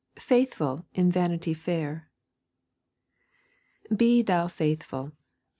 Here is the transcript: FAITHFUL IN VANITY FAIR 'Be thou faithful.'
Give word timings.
FAITHFUL 0.17 0.83
IN 0.95 1.11
VANITY 1.11 1.53
FAIR 1.53 2.09
'Be 3.95 4.23
thou 4.23 4.47
faithful.' 4.47 5.11